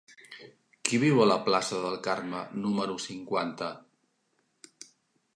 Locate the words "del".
1.83-1.97